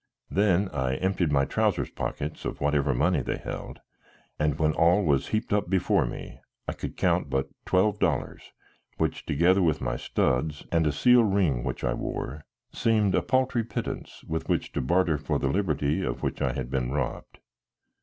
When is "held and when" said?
3.37-4.73